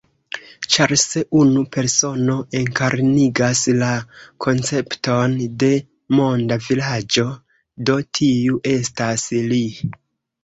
Ĉar 0.75 0.91
se 0.99 1.21
unu 1.39 1.59
persono 1.75 2.37
enkarnigas 2.59 3.59
la 3.81 3.89
koncepton 4.45 5.35
de 5.63 5.69
Monda 6.21 6.57
Vilaĝo, 6.69 7.27
do 7.91 7.99
tiu 8.21 8.57
estas 8.73 9.27
li. 9.53 9.63